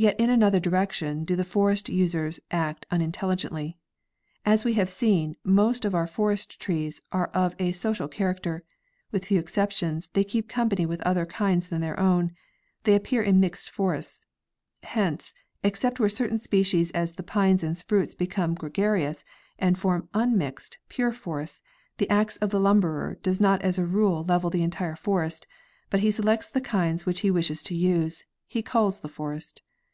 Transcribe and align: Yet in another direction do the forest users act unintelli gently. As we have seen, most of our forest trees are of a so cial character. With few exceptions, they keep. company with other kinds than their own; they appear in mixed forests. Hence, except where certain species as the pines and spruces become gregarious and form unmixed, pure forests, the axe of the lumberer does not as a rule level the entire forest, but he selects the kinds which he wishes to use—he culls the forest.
Yet 0.00 0.20
in 0.20 0.30
another 0.30 0.60
direction 0.60 1.24
do 1.24 1.34
the 1.34 1.42
forest 1.42 1.88
users 1.88 2.38
act 2.52 2.86
unintelli 2.88 3.34
gently. 3.36 3.76
As 4.46 4.64
we 4.64 4.74
have 4.74 4.88
seen, 4.88 5.34
most 5.42 5.84
of 5.84 5.92
our 5.92 6.06
forest 6.06 6.60
trees 6.60 7.02
are 7.10 7.26
of 7.34 7.56
a 7.58 7.72
so 7.72 7.92
cial 7.92 8.08
character. 8.08 8.62
With 9.10 9.24
few 9.24 9.40
exceptions, 9.40 10.06
they 10.12 10.22
keep. 10.22 10.48
company 10.48 10.86
with 10.86 11.00
other 11.02 11.26
kinds 11.26 11.68
than 11.68 11.80
their 11.80 11.98
own; 11.98 12.30
they 12.84 12.94
appear 12.94 13.22
in 13.24 13.40
mixed 13.40 13.70
forests. 13.70 14.24
Hence, 14.84 15.34
except 15.64 15.98
where 15.98 16.08
certain 16.08 16.38
species 16.38 16.92
as 16.92 17.14
the 17.14 17.24
pines 17.24 17.64
and 17.64 17.76
spruces 17.76 18.14
become 18.14 18.54
gregarious 18.54 19.24
and 19.58 19.76
form 19.76 20.08
unmixed, 20.14 20.78
pure 20.88 21.10
forests, 21.10 21.60
the 21.96 22.08
axe 22.08 22.36
of 22.36 22.50
the 22.50 22.60
lumberer 22.60 23.16
does 23.24 23.40
not 23.40 23.62
as 23.62 23.80
a 23.80 23.84
rule 23.84 24.22
level 24.22 24.48
the 24.48 24.62
entire 24.62 24.94
forest, 24.94 25.44
but 25.90 25.98
he 25.98 26.12
selects 26.12 26.48
the 26.48 26.60
kinds 26.60 27.04
which 27.04 27.22
he 27.22 27.32
wishes 27.32 27.64
to 27.64 27.74
use—he 27.74 28.62
culls 28.62 29.00
the 29.00 29.08
forest. 29.08 29.60